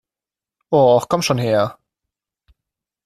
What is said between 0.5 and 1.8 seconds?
Och, komm schon her!